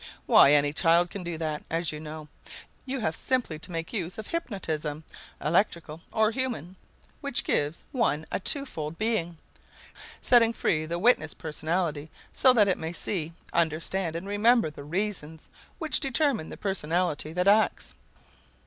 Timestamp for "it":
12.67-12.79